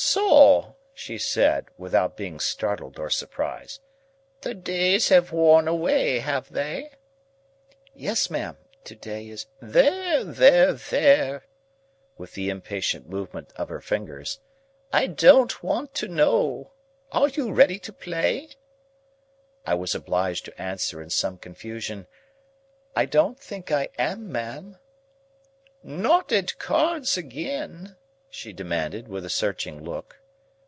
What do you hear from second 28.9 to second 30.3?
with a searching look.